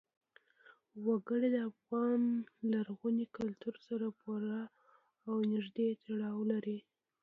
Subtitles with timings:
[1.05, 2.21] وګړي د افغان
[2.71, 4.59] لرغوني کلتور سره پوره
[5.29, 6.79] او نږدې تړاو لري.